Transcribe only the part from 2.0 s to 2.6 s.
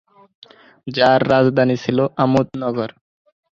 আমোদ